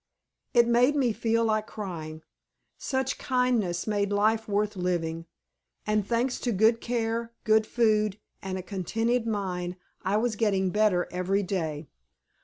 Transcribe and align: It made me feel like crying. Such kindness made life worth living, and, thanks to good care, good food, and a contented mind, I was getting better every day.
It 0.55 0.65
made 0.67 0.95
me 0.95 1.13
feel 1.13 1.45
like 1.45 1.67
crying. 1.67 2.23
Such 2.79 3.19
kindness 3.19 3.85
made 3.85 4.11
life 4.11 4.47
worth 4.47 4.75
living, 4.75 5.27
and, 5.85 6.03
thanks 6.07 6.39
to 6.39 6.51
good 6.51 6.81
care, 6.81 7.33
good 7.43 7.67
food, 7.67 8.17
and 8.41 8.57
a 8.57 8.63
contented 8.63 9.27
mind, 9.27 9.75
I 10.01 10.17
was 10.17 10.35
getting 10.35 10.71
better 10.71 11.07
every 11.11 11.43
day. 11.43 11.87